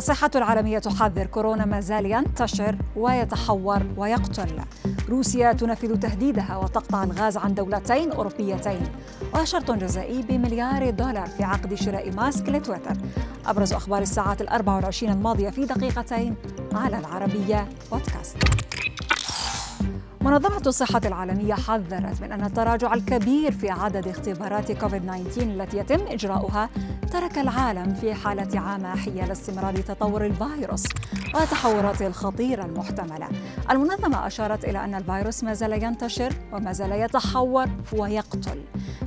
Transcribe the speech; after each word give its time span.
الصحة 0.00 0.30
العالمية 0.36 0.78
تحذر 0.78 1.26
كورونا 1.26 1.64
ما 1.64 1.80
زال 1.80 2.06
ينتشر 2.06 2.76
ويتحور 2.96 3.82
ويقتل. 3.96 4.60
روسيا 5.08 5.52
تنفذ 5.52 5.96
تهديدها 5.96 6.56
وتقطع 6.56 7.04
الغاز 7.04 7.36
عن 7.36 7.54
دولتين 7.54 8.12
أوروبيتين. 8.12 8.82
وشرط 9.34 9.70
جزائي 9.70 10.22
بمليار 10.22 10.90
دولار 10.90 11.26
في 11.26 11.44
عقد 11.44 11.74
شراء 11.74 12.12
ماسك 12.12 12.48
لتويتر. 12.48 12.96
أبرز 13.46 13.72
أخبار 13.72 14.02
الساعات 14.02 14.40
الأربع 14.40 14.76
والعشرين 14.76 15.12
الماضية 15.12 15.50
في 15.50 15.64
دقيقتين 15.64 16.34
على 16.72 16.98
العربية 16.98 17.68
بودكاست. 17.92 18.36
منظمة 20.30 20.62
الصحة 20.66 21.00
العالمية 21.04 21.54
حذرت 21.54 22.22
من 22.22 22.32
أن 22.32 22.44
التراجع 22.44 22.94
الكبير 22.94 23.52
في 23.52 23.70
عدد 23.70 24.08
اختبارات 24.08 24.72
كوفيد 24.72 25.02
19 25.02 25.42
التي 25.42 25.78
يتم 25.78 26.06
إجراؤها 26.06 26.70
ترك 27.12 27.38
العالم 27.38 27.94
في 27.94 28.14
حالة 28.14 28.60
عامة 28.60 28.96
حيال 28.96 29.30
استمرار 29.30 29.76
تطور 29.76 30.26
الفيروس 30.26 30.84
وتحوراته 31.34 32.06
الخطيرة 32.06 32.64
المحتملة. 32.64 33.28
المنظمة 33.70 34.26
أشارت 34.26 34.64
إلى 34.64 34.84
أن 34.84 34.94
الفيروس 34.94 35.44
ما 35.44 35.54
زال 35.54 35.82
ينتشر 35.82 36.32
وما 36.52 36.72
زال 36.72 36.92
يتحور 36.92 37.66
ويقتل. 37.92 38.62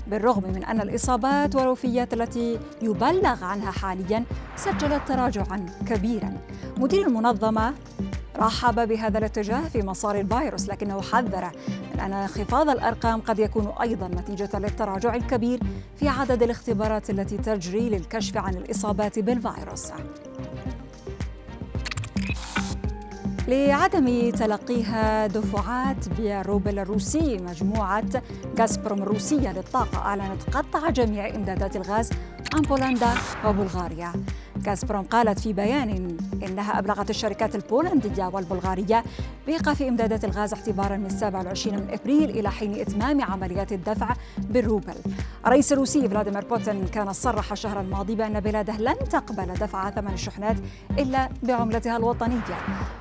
بالرغم 0.07 0.43
من 0.43 0.63
أن 0.63 0.81
الإصابات 0.81 1.55
والوفيات 1.55 2.13
التي 2.13 2.59
يبلغ 2.81 3.43
عنها 3.43 3.71
حاليا 3.71 4.23
سجلت 4.55 5.07
تراجعا 5.07 5.65
كبيرا. 5.87 6.37
مدير 6.77 7.07
المنظمة 7.07 7.73
رحب 8.37 8.87
بهذا 8.87 9.17
الاتجاه 9.17 9.61
في 9.61 9.81
مسار 9.81 10.19
الفيروس 10.19 10.69
لكنه 10.69 11.01
حذر 11.01 11.51
من 11.93 11.99
أن 11.99 12.13
انخفاض 12.13 12.69
الأرقام 12.69 13.21
قد 13.21 13.39
يكون 13.39 13.73
أيضا 13.81 14.07
نتيجة 14.07 14.49
للتراجع 14.53 15.15
الكبير 15.15 15.59
في 15.95 16.07
عدد 16.07 16.43
الاختبارات 16.43 17.09
التي 17.09 17.37
تجري 17.37 17.89
للكشف 17.89 18.37
عن 18.37 18.53
الإصابات 18.53 19.19
بالفيروس. 19.19 19.91
لعدم 23.47 24.31
تلقيها 24.31 25.27
دفعات 25.27 26.09
بالروبل 26.09 26.79
الروسي 26.79 27.37
مجموعة 27.37 28.21
غازبروم 28.59 29.03
الروسية 29.03 29.51
للطاقة 29.51 29.97
أعلنت 29.97 30.43
قطع 30.51 30.89
جميع 30.89 31.35
إمدادات 31.35 31.75
الغاز 31.75 32.09
عن 32.53 32.61
بولندا 32.61 33.13
وبلغاريا. 33.45 34.13
غازبروم 34.67 35.03
قالت 35.03 35.39
في 35.39 35.53
بيان 35.53 36.17
إنها 36.43 36.79
أبلغت 36.79 37.09
الشركات 37.09 37.55
البولندية 37.55 38.25
والبلغارية 38.25 39.03
بإيقاف 39.47 39.81
إمدادات 39.81 40.25
الغاز 40.25 40.53
اعتبارا 40.53 40.97
من 40.97 41.09
27 41.09 41.77
من 41.77 41.87
إبريل 41.89 42.29
إلى 42.29 42.51
حين 42.51 42.79
إتمام 42.79 43.21
عمليات 43.21 43.71
الدفع 43.71 44.15
بالروبل. 44.37 44.93
الرئيس 45.45 45.73
الروسي 45.73 46.09
فلاديمير 46.09 46.45
بوتين 46.45 46.87
كان 46.87 47.13
صرح 47.13 47.51
الشهر 47.51 47.81
الماضي 47.81 48.15
بأن 48.15 48.39
بلاده 48.39 48.77
لن 48.77 48.95
تقبل 49.11 49.53
دفع 49.53 49.89
ثمن 49.89 50.13
الشحنات 50.13 50.57
إلا 50.99 51.29
بعملتها 51.43 51.97
الوطنية. 51.97 52.57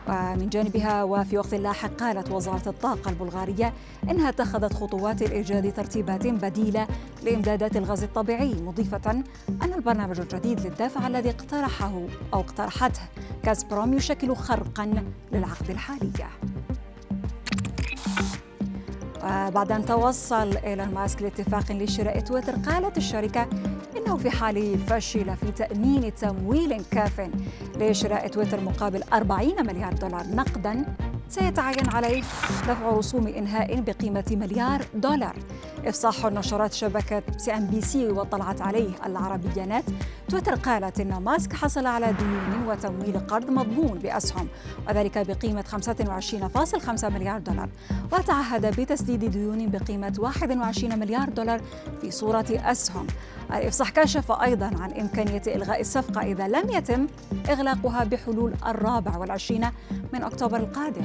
ومن 0.08 0.48
جانبها 0.48 1.04
وفي 1.04 1.38
وقت 1.38 1.54
لاحق 1.54 1.90
قالت 1.90 2.30
وزارة 2.30 2.68
الطاقة 2.68 3.10
البلغارية 3.10 3.72
إنها 4.10 4.28
اتخذت 4.28 4.72
خطوات 4.72 5.22
لإيجاد 5.22 5.72
ترتيبات 5.72 6.26
بديلة 6.26 6.86
لإمدادات 7.24 7.76
الغاز 7.76 8.02
الطبيعي 8.02 8.54
مضيفة 8.54 9.10
أن 9.62 9.72
البرنامج 9.74 10.20
الجديد 10.20 10.60
للدفع 10.60 11.06
الذي 11.06 11.30
اقترحه 11.42 11.92
أو 12.34 12.40
اقترحته. 12.40 13.00
غازبروم 13.46 13.94
يشكل 13.94 14.36
خرقا 14.36 15.04
للعقد 15.32 15.70
الحالي. 15.70 16.10
وبعد 19.24 19.72
أن 19.72 19.84
توصل 19.86 20.56
إيلون 20.56 20.88
ماسك 20.94 21.22
لاتفاق 21.22 21.72
لشراء 21.72 22.20
تويتر 22.20 22.52
قالت 22.52 22.96
الشركة 22.96 23.46
إنه 23.96 24.16
في 24.16 24.30
حال 24.30 24.78
فشل 24.78 25.36
في 25.36 25.52
تأمين 25.52 26.14
تمويل 26.14 26.84
كاف 26.90 27.30
لشراء 27.76 28.28
تويتر 28.28 28.60
مقابل 28.60 29.02
40 29.12 29.66
مليار 29.66 29.92
دولار 29.92 30.26
نقدا 30.26 30.96
سيتعين 31.32 31.88
عليه 31.88 32.22
دفع 32.68 32.90
رسوم 32.90 33.26
إنهاء 33.26 33.80
بقيمة 33.80 34.24
مليار 34.30 34.84
دولار. 34.94 35.36
إفصاح 35.86 36.26
نشرات 36.26 36.72
شبكة 36.72 37.22
سي 37.36 37.52
أم 37.52 37.66
بي 37.66 37.80
سي 37.80 38.08
وطلعت 38.08 38.60
عليه 38.60 38.90
العربية 39.06 39.64
نت 39.64 39.84
تويتر 40.28 40.54
قالت 40.54 41.00
إن 41.00 41.16
ماسك 41.16 41.52
حصل 41.52 41.86
على 41.86 42.12
ديون 42.12 42.66
وتمويل 42.68 43.18
قرض 43.18 43.50
مضمون 43.50 43.98
بأسهم 43.98 44.48
وذلك 44.88 45.26
بقيمة 45.26 45.62
25.5 45.62 47.04
مليار 47.04 47.38
دولار. 47.38 47.68
وتعهد 48.12 48.80
بتسديد 48.80 49.24
ديون 49.24 49.70
بقيمة 49.70 50.14
21 50.18 50.98
مليار 50.98 51.28
دولار 51.28 51.60
في 52.00 52.10
صورة 52.10 52.46
أسهم. 52.50 53.06
الإفصاح 53.52 53.90
كشف 53.90 54.32
أيضا 54.32 54.70
عن 54.80 54.92
إمكانية 54.92 55.42
إلغاء 55.46 55.80
الصفقة 55.80 56.20
إذا 56.20 56.48
لم 56.48 56.70
يتم 56.70 57.06
إغلاقها 57.50 58.04
بحلول 58.04 58.54
الرابع 58.66 59.16
والعشرين 59.16 59.66
من 60.12 60.22
أكتوبر 60.22 60.56
القادم. 60.56 61.04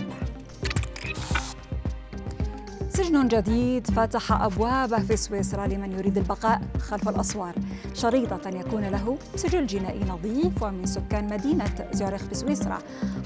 سجن 2.97 3.27
جديد 3.27 3.87
فتح 3.87 4.31
أبوابه 4.31 4.99
في 4.99 5.17
سويسرا 5.17 5.67
لمن 5.67 5.91
يريد 5.91 6.17
البقاء 6.17 6.61
خلف 6.79 7.09
الأسوار. 7.09 7.55
شريطة 7.93 8.49
يكون 8.49 8.83
له 8.83 9.17
سجل 9.35 9.67
جنائي 9.67 10.03
نظيف 10.03 10.63
ومن 10.63 10.85
سكان 10.85 11.29
مدينة 11.29 11.89
زيورخ 11.91 12.23
في 12.23 12.35
سويسرا. 12.35 12.77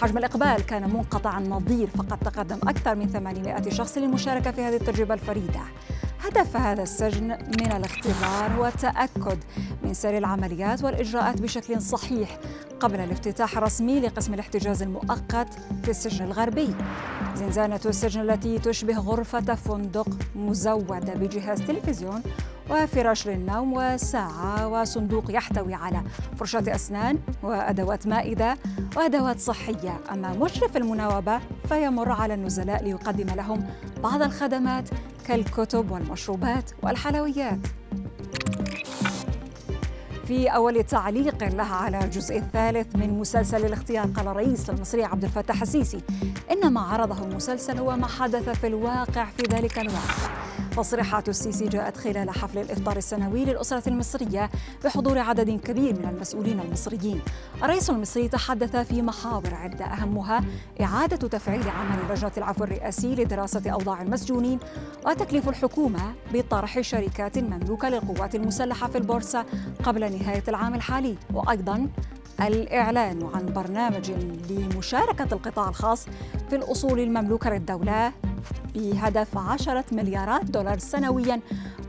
حجم 0.01 0.17
الإقبال 0.17 0.65
كان 0.65 0.93
منقطع 0.93 1.37
النظير 1.37 1.87
فقد 1.87 2.19
تقدم 2.19 2.59
أكثر 2.67 2.95
من 2.95 3.07
800 3.07 3.69
شخص 3.69 3.97
للمشاركة 3.97 4.51
في 4.51 4.61
هذه 4.61 4.75
التجربة 4.75 5.13
الفريدة. 5.13 5.61
هدف 6.21 6.57
هذا 6.57 6.83
السجن 6.83 7.27
من 7.27 7.71
الاختبار 7.71 8.51
هو 8.57 8.65
التأكد 8.65 9.37
من 9.83 9.93
سير 9.93 10.17
العمليات 10.17 10.83
والإجراءات 10.83 11.41
بشكل 11.41 11.81
صحيح 11.81 12.39
قبل 12.81 12.99
الافتتاح 12.99 13.57
الرسمي 13.57 13.99
لقسم 13.99 14.33
الاحتجاز 14.33 14.81
المؤقت 14.81 15.47
في 15.83 15.89
السجن 15.89 16.25
الغربي. 16.25 16.75
زنزانة 17.35 17.79
السجن 17.85 18.21
التي 18.21 18.59
تشبه 18.59 18.97
غرفة 18.97 19.55
فندق 19.55 20.07
مزودة 20.35 21.13
بجهاز 21.13 21.61
تلفزيون 21.61 22.23
وفراش 22.69 23.27
للنوم 23.27 23.73
وساعة 23.73 24.67
وصندوق 24.67 25.31
يحتوي 25.31 25.73
على 25.73 26.01
فرشاة 26.37 26.63
أسنان 26.75 27.19
وأدوات 27.43 28.07
مائدة 28.07 28.57
وأدوات 28.97 29.39
صحية. 29.39 29.99
أما 30.11 30.33
مشرف 30.33 30.77
المناوبة 30.77 31.39
فيمر 31.69 32.11
على 32.11 32.33
النزلاء 32.33 32.83
ليقدم 32.83 33.35
لهم 33.35 33.67
بعض 34.03 34.21
الخدمات 34.21 34.89
كالكتب 35.27 35.91
والمشروبات 35.91 36.71
والحلويات. 36.83 37.59
في 40.31 40.47
أول 40.47 40.83
تعليق 40.83 41.43
لها 41.43 41.75
على 41.75 42.03
الجزء 42.03 42.37
الثالث 42.37 42.95
من 42.95 43.19
مسلسل 43.19 43.65
الاختيار 43.65 44.05
قال 44.05 44.27
الرئيس 44.27 44.69
المصري 44.69 45.03
عبد 45.03 45.23
الفتاح 45.23 45.61
السيسي 45.61 46.01
إن 46.51 46.73
ما 46.73 46.81
عرضه 46.81 47.23
المسلسل 47.23 47.77
هو 47.77 47.97
ما 47.97 48.07
حدث 48.07 48.49
في 48.49 48.67
الواقع 48.67 49.25
في 49.25 49.43
ذلك 49.51 49.79
الوقت. 49.79 50.40
تصريحات 50.77 51.29
السيسي 51.29 51.67
جاءت 51.67 51.97
خلال 51.97 52.29
حفل 52.29 52.57
الإفطار 52.57 52.97
السنوي 52.97 53.45
للأسرة 53.45 53.89
المصرية 53.89 54.49
بحضور 54.85 55.19
عدد 55.19 55.49
كبير 55.49 55.99
من 55.99 56.09
المسؤولين 56.09 56.59
المصريين. 56.59 57.21
الرئيس 57.63 57.89
المصري 57.89 58.27
تحدث 58.27 58.75
في 58.75 59.01
محاور 59.01 59.53
عدة 59.53 59.85
أهمها 59.85 60.43
إعادة 60.81 61.27
تفعيل 61.27 61.69
عمل 61.69 62.11
لجنة 62.11 62.31
العفو 62.37 62.63
الرئاسي 62.63 63.15
لدراسة 63.15 63.69
أوضاع 63.69 64.01
المسجونين 64.01 64.59
وتكليف 65.05 65.49
الحكومة 65.49 66.13
بطرح 66.33 66.81
شركات 66.81 67.37
مملوكة 67.37 67.89
للقوات 67.89 68.35
المسلحة 68.35 68.87
في 68.87 68.97
البورصة 68.97 69.45
قبل 69.83 70.11
نهاية 70.19 70.43
العام 70.47 70.75
الحالي. 70.75 71.15
وأيضا 71.33 71.87
الإعلان 72.41 73.29
عن 73.33 73.45
برنامج 73.45 74.11
لمشاركة 74.49 75.27
القطاع 75.33 75.69
الخاص 75.69 76.05
في 76.49 76.55
الأصول 76.55 76.99
المملوكة 76.99 77.49
للدولة 77.49 78.11
بهدف 78.75 79.37
عشرة 79.37 79.85
مليارات 79.91 80.43
دولار 80.45 80.79
سنويا 80.79 81.39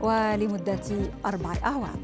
ولمدة 0.01 0.81
أربع 1.25 1.53
أعوام 1.65 1.99